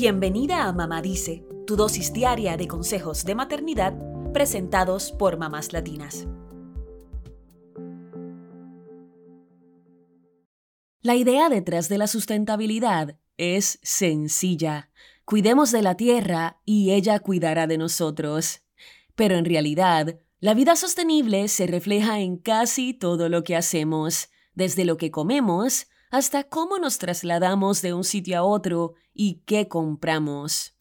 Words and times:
Bienvenida 0.00 0.68
a 0.68 0.72
Mamá 0.72 1.02
Dice, 1.02 1.44
tu 1.66 1.74
dosis 1.74 2.12
diaria 2.12 2.56
de 2.56 2.68
consejos 2.68 3.24
de 3.24 3.34
maternidad 3.34 3.94
presentados 4.32 5.10
por 5.10 5.38
mamás 5.38 5.72
latinas. 5.72 6.28
La 11.00 11.16
idea 11.16 11.48
detrás 11.48 11.88
de 11.88 11.98
la 11.98 12.06
sustentabilidad 12.06 13.18
es 13.38 13.80
sencilla. 13.82 14.92
Cuidemos 15.24 15.72
de 15.72 15.82
la 15.82 15.96
tierra 15.96 16.60
y 16.64 16.92
ella 16.92 17.18
cuidará 17.18 17.66
de 17.66 17.78
nosotros. 17.78 18.60
Pero 19.16 19.34
en 19.34 19.46
realidad, 19.46 20.20
la 20.38 20.54
vida 20.54 20.76
sostenible 20.76 21.48
se 21.48 21.66
refleja 21.66 22.20
en 22.20 22.36
casi 22.36 22.94
todo 22.94 23.28
lo 23.28 23.42
que 23.42 23.56
hacemos, 23.56 24.28
desde 24.54 24.84
lo 24.84 24.96
que 24.96 25.10
comemos 25.10 25.88
hasta 26.10 26.44
cómo 26.44 26.78
nos 26.78 26.98
trasladamos 26.98 27.82
de 27.82 27.94
un 27.94 28.04
sitio 28.04 28.38
a 28.38 28.42
otro 28.42 28.94
y 29.12 29.42
qué 29.46 29.68
compramos. 29.68 30.74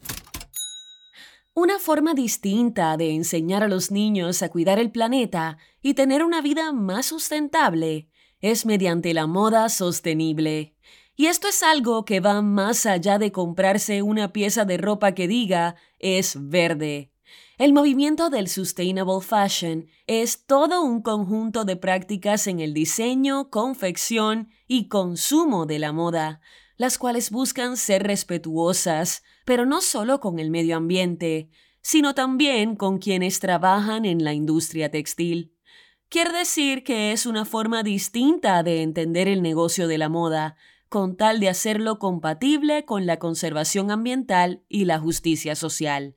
Una 1.54 1.80
forma 1.80 2.14
distinta 2.14 2.98
de 2.98 3.16
enseñar 3.16 3.64
a 3.64 3.68
los 3.68 3.90
niños 3.90 4.44
a 4.44 4.50
cuidar 4.50 4.78
el 4.78 4.92
planeta 4.92 5.58
y 5.82 5.96
tener 5.96 6.24
una 6.24 6.42
vida 6.42 6.72
más 6.72 7.08
sustentable 7.08 8.10
es 8.42 8.66
mediante 8.66 9.14
la 9.14 9.26
moda 9.26 9.68
sostenible. 9.70 10.76
Y 11.16 11.26
esto 11.26 11.48
es 11.48 11.64
algo 11.64 12.06
que 12.06 12.20
va 12.20 12.44
más 12.44 12.86
allá 12.86 13.18
de 13.18 13.32
comprarse 13.32 14.04
una 14.04 14.32
pieza 14.32 14.66
de 14.66 14.78
ropa 14.78 15.14
que 15.14 15.28
diga 15.28 15.76
es 15.98 16.38
verde. 16.40 17.12
El 17.58 17.74
movimiento 17.74 18.30
del 18.30 18.48
Sustainable 18.48 19.22
Fashion 19.22 19.88
es 20.06 20.46
todo 20.46 20.84
un 20.84 21.02
conjunto 21.02 21.66
de 21.66 21.76
prácticas 21.76 22.48
en 22.48 22.60
el 22.60 22.74
diseño, 22.74 23.50
confección 23.50 24.50
y 24.68 24.88
consumo 24.88 25.66
de 25.66 25.80
la 25.80 25.92
moda, 25.92 26.40
las 26.78 26.98
cuales 26.98 27.32
buscan 27.32 27.78
ser 27.78 28.04
respetuosas, 28.04 29.24
pero 29.46 29.66
no 29.66 29.82
solo 29.82 30.20
con 30.20 30.40
el 30.40 30.52
medio 30.52 30.78
ambiente, 30.78 31.50
sino 31.82 32.14
también 32.14 32.76
con 32.76 33.00
quienes 33.00 33.40
trabajan 33.40 34.06
en 34.06 34.24
la 34.24 34.34
industria 34.34 34.92
textil. 34.92 35.54
Quiere 36.10 36.32
decir 36.32 36.84
que 36.84 37.12
es 37.12 37.26
una 37.26 37.44
forma 37.44 37.84
distinta 37.84 38.64
de 38.64 38.82
entender 38.82 39.28
el 39.28 39.42
negocio 39.42 39.88
de 39.88 39.98
la 39.98 40.10
moda, 40.10 40.56
con 40.90 41.18
tal 41.18 41.40
de 41.40 41.50
hacerlo 41.50 42.00
compatible 42.00 42.86
con 42.86 43.06
la 43.06 43.20
conservación 43.20 43.92
ambiental 43.92 44.64
y 44.70 44.86
la 44.86 45.00
justicia 45.00 45.56
social. 45.56 46.16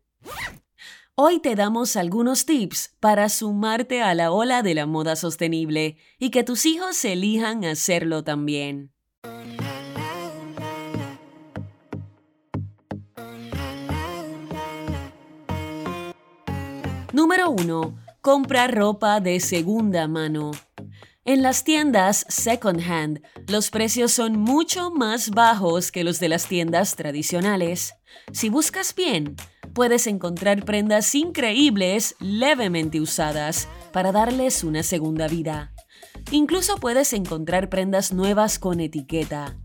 Hoy 1.22 1.38
te 1.38 1.54
damos 1.54 1.96
algunos 1.96 2.46
tips 2.46 2.96
para 2.98 3.28
sumarte 3.28 4.00
a 4.00 4.14
la 4.14 4.32
ola 4.32 4.62
de 4.62 4.74
la 4.74 4.86
moda 4.86 5.16
sostenible 5.16 5.98
y 6.18 6.30
que 6.30 6.44
tus 6.44 6.64
hijos 6.64 7.04
elijan 7.04 7.66
hacerlo 7.66 8.24
también. 8.24 8.90
Número 17.12 17.50
1. 17.50 17.98
Compra 18.22 18.66
ropa 18.66 19.20
de 19.20 19.40
segunda 19.40 20.08
mano. 20.08 20.52
En 21.26 21.42
las 21.42 21.64
tiendas 21.64 22.24
second 22.30 22.80
hand, 22.80 23.20
los 23.46 23.68
precios 23.70 24.10
son 24.10 24.38
mucho 24.38 24.90
más 24.90 25.28
bajos 25.28 25.92
que 25.92 26.02
los 26.02 26.18
de 26.18 26.30
las 26.30 26.46
tiendas 26.46 26.96
tradicionales. 26.96 27.92
Si 28.32 28.48
buscas 28.48 28.94
bien, 28.94 29.36
puedes 29.72 30.06
encontrar 30.06 30.64
prendas 30.64 31.14
increíbles 31.14 32.16
levemente 32.18 33.00
usadas 33.00 33.68
para 33.92 34.12
darles 34.12 34.64
una 34.64 34.82
segunda 34.82 35.28
vida. 35.28 35.72
Incluso 36.30 36.76
puedes 36.76 37.12
encontrar 37.12 37.68
prendas 37.68 38.12
nuevas 38.12 38.58
con 38.58 38.80
etiqueta. 38.80 39.56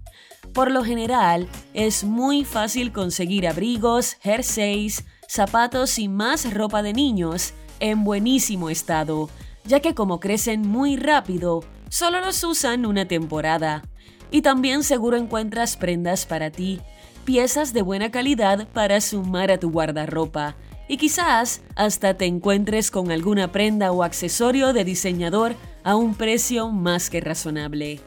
Por 0.53 0.71
lo 0.71 0.83
general, 0.83 1.49
es 1.73 2.03
muy 2.03 2.45
fácil 2.45 2.91
conseguir 2.91 3.47
abrigos, 3.47 4.13
jerseys, 4.21 5.03
zapatos 5.27 5.99
y 5.99 6.07
más 6.07 6.53
ropa 6.53 6.81
de 6.81 6.93
niños 6.93 7.53
en 7.79 8.03
buenísimo 8.03 8.69
estado, 8.69 9.29
ya 9.65 9.79
que 9.79 9.93
como 9.93 10.19
crecen 10.19 10.61
muy 10.61 10.95
rápido, 10.95 11.63
solo 11.89 12.21
los 12.21 12.43
usan 12.43 12.85
una 12.85 13.05
temporada. 13.07 13.83
Y 14.31 14.41
también 14.41 14.83
seguro 14.83 15.17
encuentras 15.17 15.77
prendas 15.77 16.25
para 16.25 16.51
ti, 16.51 16.79
piezas 17.25 17.73
de 17.73 17.81
buena 17.81 18.11
calidad 18.11 18.67
para 18.69 19.01
sumar 19.01 19.51
a 19.51 19.59
tu 19.59 19.71
guardarropa. 19.71 20.55
Y 20.87 20.97
quizás 20.97 21.61
hasta 21.75 22.13
te 22.13 22.25
encuentres 22.25 22.91
con 22.91 23.11
alguna 23.11 23.51
prenda 23.51 23.91
o 23.91 24.03
accesorio 24.03 24.71
de 24.71 24.85
diseñador 24.85 25.55
a 25.83 25.95
un 25.95 26.13
precio 26.15 26.69
más 26.69 27.09
que 27.09 27.19
razonable. 27.19 27.99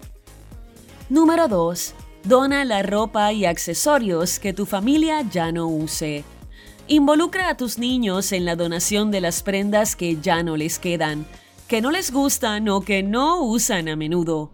Número 1.10 1.48
2. 1.48 1.94
Dona 2.24 2.64
la 2.64 2.82
ropa 2.82 3.32
y 3.32 3.44
accesorios 3.44 4.38
que 4.38 4.52
tu 4.52 4.64
familia 4.66 5.22
ya 5.22 5.50
no 5.50 5.66
use. 5.66 6.24
Involucra 6.86 7.50
a 7.50 7.56
tus 7.56 7.78
niños 7.78 8.32
en 8.32 8.44
la 8.44 8.56
donación 8.56 9.10
de 9.10 9.20
las 9.20 9.42
prendas 9.42 9.96
que 9.96 10.18
ya 10.20 10.42
no 10.42 10.56
les 10.56 10.78
quedan, 10.78 11.26
que 11.66 11.80
no 11.80 11.90
les 11.90 12.12
gustan 12.12 12.68
o 12.68 12.80
que 12.80 13.02
no 13.02 13.42
usan 13.42 13.88
a 13.88 13.96
menudo. 13.96 14.52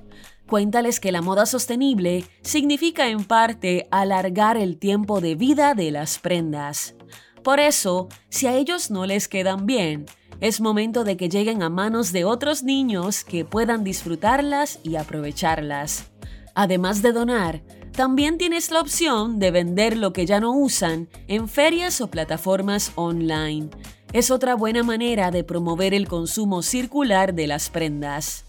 Cuéntales 0.54 1.00
que 1.00 1.10
la 1.10 1.20
moda 1.20 1.46
sostenible 1.46 2.26
significa 2.42 3.08
en 3.08 3.24
parte 3.24 3.88
alargar 3.90 4.56
el 4.56 4.76
tiempo 4.76 5.20
de 5.20 5.34
vida 5.34 5.74
de 5.74 5.90
las 5.90 6.20
prendas. 6.20 6.94
Por 7.42 7.58
eso, 7.58 8.08
si 8.28 8.46
a 8.46 8.54
ellos 8.54 8.88
no 8.88 9.04
les 9.04 9.26
quedan 9.26 9.66
bien, 9.66 10.06
es 10.38 10.60
momento 10.60 11.02
de 11.02 11.16
que 11.16 11.28
lleguen 11.28 11.64
a 11.64 11.70
manos 11.70 12.12
de 12.12 12.24
otros 12.24 12.62
niños 12.62 13.24
que 13.24 13.44
puedan 13.44 13.82
disfrutarlas 13.82 14.78
y 14.84 14.94
aprovecharlas. 14.94 16.12
Además 16.54 17.02
de 17.02 17.10
donar, 17.10 17.62
también 17.90 18.38
tienes 18.38 18.70
la 18.70 18.80
opción 18.80 19.40
de 19.40 19.50
vender 19.50 19.96
lo 19.96 20.12
que 20.12 20.24
ya 20.24 20.38
no 20.38 20.56
usan 20.56 21.08
en 21.26 21.48
ferias 21.48 22.00
o 22.00 22.12
plataformas 22.12 22.92
online. 22.94 23.70
Es 24.12 24.30
otra 24.30 24.54
buena 24.54 24.84
manera 24.84 25.32
de 25.32 25.42
promover 25.42 25.94
el 25.94 26.06
consumo 26.06 26.62
circular 26.62 27.34
de 27.34 27.48
las 27.48 27.70
prendas. 27.70 28.44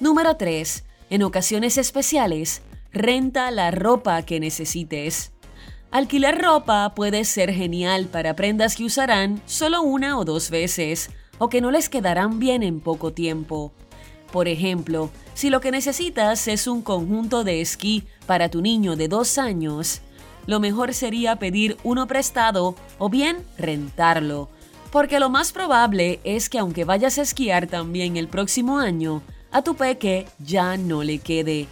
Número 0.00 0.36
3. 0.36 0.82
En 1.08 1.22
ocasiones 1.22 1.78
especiales, 1.78 2.62
renta 2.92 3.50
la 3.52 3.70
ropa 3.70 4.22
que 4.22 4.40
necesites. 4.40 5.32
Alquilar 5.92 6.42
ropa 6.42 6.94
puede 6.96 7.24
ser 7.24 7.52
genial 7.52 8.06
para 8.06 8.34
prendas 8.34 8.74
que 8.74 8.84
usarán 8.84 9.40
solo 9.46 9.82
una 9.82 10.18
o 10.18 10.24
dos 10.24 10.50
veces 10.50 11.10
o 11.38 11.48
que 11.48 11.60
no 11.60 11.70
les 11.70 11.88
quedarán 11.88 12.40
bien 12.40 12.64
en 12.64 12.80
poco 12.80 13.12
tiempo. 13.12 13.72
Por 14.32 14.48
ejemplo, 14.48 15.10
si 15.34 15.48
lo 15.48 15.60
que 15.60 15.70
necesitas 15.70 16.48
es 16.48 16.66
un 16.66 16.82
conjunto 16.82 17.44
de 17.44 17.60
esquí 17.60 18.04
para 18.26 18.48
tu 18.48 18.60
niño 18.60 18.96
de 18.96 19.06
dos 19.06 19.38
años, 19.38 20.00
lo 20.46 20.58
mejor 20.58 20.92
sería 20.92 21.36
pedir 21.36 21.76
uno 21.84 22.08
prestado 22.08 22.74
o 22.98 23.08
bien 23.08 23.38
rentarlo, 23.58 24.48
porque 24.90 25.20
lo 25.20 25.30
más 25.30 25.52
probable 25.52 26.20
es 26.24 26.48
que 26.48 26.58
aunque 26.58 26.84
vayas 26.84 27.18
a 27.18 27.22
esquiar 27.22 27.68
también 27.68 28.16
el 28.16 28.28
próximo 28.28 28.78
año, 28.78 29.22
a 29.50 29.62
tu 29.62 29.74
peque 29.74 30.26
ya 30.38 30.76
no 30.76 31.02
le 31.02 31.18
quede. 31.18 31.66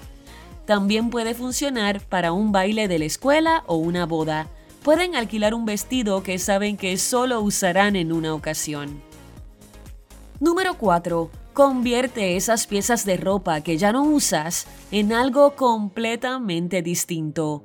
También 0.67 1.11
puede 1.11 1.35
funcionar 1.35 2.01
para 2.01 2.33
un 2.33 2.53
baile 2.53 2.89
de 2.89 2.99
la 2.99 3.05
escuela 3.05 3.65
o 3.67 3.77
una 3.77 4.07
boda. 4.07 4.49
Pueden 4.83 5.15
alquilar 5.17 5.55
un 5.55 5.65
vestido 5.65 6.23
que 6.23 6.39
saben 6.39 6.77
que 6.77 6.97
solo 6.97 7.41
usarán 7.41 7.97
en 7.97 8.13
una 8.13 8.35
ocasión. 8.35 9.03
Número 10.41 10.77
4. 10.79 11.31
Convierte 11.53 12.37
esas 12.37 12.67
piezas 12.67 13.05
de 13.05 13.17
ropa 13.17 13.61
que 13.61 13.79
ya 13.79 13.93
no 13.93 14.03
usas 14.03 14.67
en 14.91 15.13
algo 15.13 15.55
completamente 15.55 16.83
distinto. 16.83 17.65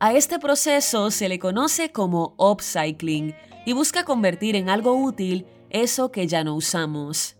A 0.00 0.12
este 0.12 0.38
proceso 0.38 1.10
se 1.10 1.28
le 1.28 1.38
conoce 1.38 1.92
como 1.92 2.34
upcycling 2.36 3.34
y 3.64 3.72
busca 3.72 4.04
convertir 4.04 4.56
en 4.56 4.68
algo 4.68 4.94
útil 4.94 5.46
eso 5.70 6.10
que 6.10 6.26
ya 6.26 6.44
no 6.44 6.56
usamos. 6.56 7.36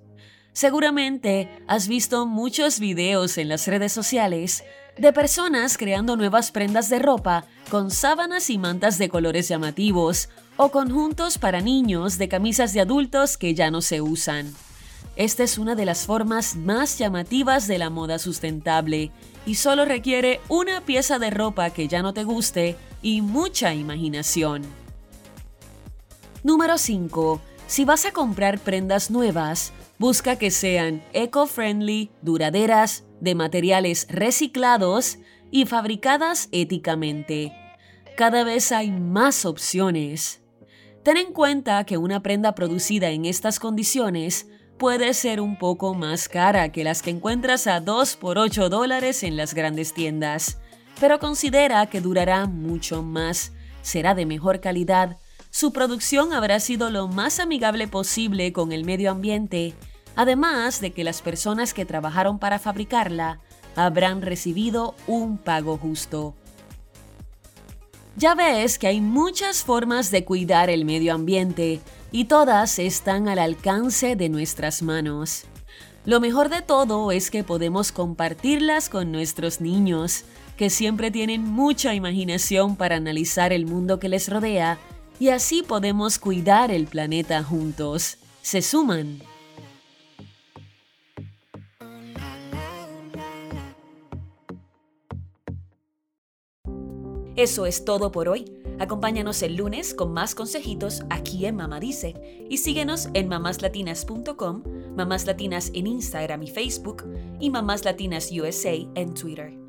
Seguramente 0.55 1.49
has 1.67 1.89
visto 1.89 2.27
muchos 2.27 2.79
videos 2.79 3.39
en 3.39 3.49
las 3.49 3.67
redes 3.67 3.93
sociales 3.93 4.63
de 4.97 5.13
personas 5.13 5.77
creando 5.77 6.17
nuevas 6.17 6.53
prendas 6.53 6.89
de 6.89 7.01
ropa 7.01 7.45
con 7.71 7.91
sábanas 7.91 8.49
y 8.51 8.59
mantas 8.59 8.97
de 8.97 9.09
colores 9.09 9.49
llamativos 9.49 10.29
o 10.57 10.71
conjuntos 10.71 11.39
para 11.39 11.61
niños 11.61 12.19
de 12.19 12.29
camisas 12.29 12.73
de 12.73 12.81
adultos 12.81 13.37
que 13.37 13.53
ya 13.55 13.73
no 13.73 13.83
se 13.83 14.01
usan. 14.01 14.55
Esta 15.17 15.43
es 15.43 15.59
una 15.59 15.75
de 15.75 15.87
las 15.87 16.07
formas 16.07 16.55
más 16.55 16.99
llamativas 16.99 17.67
de 17.67 17.79
la 17.79 17.91
moda 17.91 18.21
sustentable 18.21 19.11
y 19.47 19.57
solo 19.57 19.85
requiere 19.85 20.41
una 20.49 20.83
pieza 20.83 21.19
de 21.19 21.31
ropa 21.31 21.71
que 21.71 21.89
ya 21.89 22.01
no 22.01 22.15
te 22.15 22.23
guste 22.23 22.77
y 23.03 23.23
mucha 23.23 23.75
imaginación. 23.75 24.63
Número 26.45 26.79
5. 26.79 27.41
Si 27.67 27.85
vas 27.85 28.05
a 28.05 28.13
comprar 28.13 28.61
prendas 28.61 29.11
nuevas, 29.11 29.73
Busca 29.99 30.37
que 30.37 30.51
sean 30.51 31.05
eco-friendly, 31.13 32.11
duraderas, 32.23 33.05
de 33.21 33.35
materiales 33.35 34.07
reciclados 34.11 35.19
y 35.51 35.67
fabricadas 35.67 36.49
éticamente. 36.53 37.53
Cada 38.17 38.45
vez 38.45 38.73
hay 38.73 38.91
más 38.91 39.45
opciones. 39.45 40.43
Ten 41.03 41.17
en 41.17 41.33
cuenta 41.33 41.85
que 41.85 41.97
una 41.97 42.23
prenda 42.23 42.55
producida 42.55 43.11
en 43.11 43.25
estas 43.25 43.61
condiciones 43.61 44.49
puede 44.79 45.15
ser 45.15 45.41
un 45.41 45.59
poco 45.59 45.95
más 45.95 46.29
cara 46.29 46.71
que 46.73 46.85
las 46.85 47.03
que 47.03 47.11
encuentras 47.11 47.67
a 47.67 47.81
2 47.81 48.17
por 48.17 48.39
8 48.39 48.69
dólares 48.69 49.23
en 49.23 49.37
las 49.37 49.55
grandes 49.55 49.95
tiendas, 49.95 50.59
pero 51.01 51.19
considera 51.19 51.87
que 51.87 52.01
durará 52.01 52.47
mucho 52.47 53.03
más, 53.03 53.53
será 53.83 54.15
de 54.15 54.27
mejor 54.27 54.61
calidad, 54.61 55.19
su 55.55 55.73
producción 55.73 56.33
habrá 56.33 56.59
sido 56.59 56.91
lo 56.91 57.07
más 57.07 57.39
amigable 57.39 57.87
posible 57.87 58.53
con 58.53 58.73
el 58.73 58.85
medio 58.85 59.13
ambiente, 59.13 59.73
además 60.17 60.81
de 60.81 60.93
que 60.93 61.05
las 61.05 61.23
personas 61.23 61.75
que 61.75 61.85
trabajaron 61.85 62.41
para 62.41 62.59
fabricarla 62.59 63.39
habrán 63.77 64.21
recibido 64.21 64.97
un 65.07 65.39
pago 65.39 65.79
justo. 65.79 66.35
Ya 68.17 68.35
ves 68.35 68.81
que 68.81 68.89
hay 68.89 69.01
muchas 69.01 69.63
formas 69.63 70.11
de 70.11 70.25
cuidar 70.25 70.71
el 70.71 70.85
medio 70.85 71.15
ambiente 71.15 71.81
y 72.11 72.25
todas 72.25 72.81
están 72.81 73.29
al 73.29 73.39
alcance 73.39 74.17
de 74.17 74.29
nuestras 74.29 74.83
manos. 74.83 75.45
Lo 76.05 76.19
mejor 76.19 76.49
de 76.49 76.63
todo 76.63 77.13
es 77.13 77.31
que 77.31 77.45
podemos 77.45 77.93
compartirlas 77.93 78.89
con 78.89 79.13
nuestros 79.13 79.61
niños, 79.61 80.25
que 80.57 80.69
siempre 80.69 81.13
tienen 81.13 81.45
mucha 81.45 81.95
imaginación 81.95 82.75
para 82.75 82.97
analizar 82.97 83.53
el 83.53 83.67
mundo 83.67 84.01
que 84.01 84.09
les 84.09 84.29
rodea 84.29 84.81
y 85.19 85.29
así 85.29 85.63
podemos 85.63 86.19
cuidar 86.19 86.71
el 86.71 86.87
planeta 86.87 87.43
juntos. 87.43 88.19
¿Se 88.43 88.63
suman? 88.63 89.21
Eso 97.37 97.67
es 97.67 97.85
todo 97.85 98.13
por 98.13 98.29
hoy. 98.29 98.45
Acompáñanos 98.79 99.43
el 99.43 99.57
lunes 99.57 99.95
con 99.95 100.13
más 100.13 100.35
consejitos 100.35 101.03
aquí 101.11 101.47
en 101.47 101.57
Mamá 101.57 101.81
Dice 101.81 102.47
y 102.49 102.59
síguenos 102.59 103.09
en 103.15 103.29
mamáslatinas.com, 103.29 104.63
Mamás 104.97 105.27
Latinas 105.27 105.71
en 105.75 105.87
Instagram 105.87 106.43
y 106.43 106.49
Facebook 106.49 107.05
y 107.41 107.51
Mamás 107.51 107.85
Latinas 107.85 108.31
USA 108.31 108.75
en 108.95 109.15
Twitter. 109.15 109.64